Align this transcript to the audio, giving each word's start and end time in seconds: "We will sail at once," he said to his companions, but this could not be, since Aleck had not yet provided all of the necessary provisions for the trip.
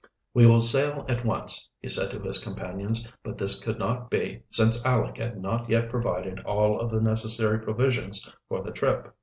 "We 0.33 0.47
will 0.47 0.61
sail 0.61 1.05
at 1.07 1.23
once," 1.25 1.69
he 1.79 1.87
said 1.87 2.09
to 2.09 2.19
his 2.19 2.43
companions, 2.43 3.07
but 3.21 3.37
this 3.37 3.63
could 3.63 3.77
not 3.77 4.09
be, 4.09 4.41
since 4.49 4.83
Aleck 4.83 5.17
had 5.17 5.39
not 5.39 5.69
yet 5.69 5.91
provided 5.91 6.39
all 6.39 6.79
of 6.79 6.89
the 6.89 7.03
necessary 7.03 7.59
provisions 7.59 8.27
for 8.49 8.63
the 8.63 8.71
trip. 8.71 9.13